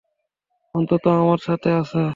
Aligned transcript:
অন্তত, 0.75 1.03
আমার 1.15 1.39
সাথে 1.47 1.69
আছে! 1.81 2.01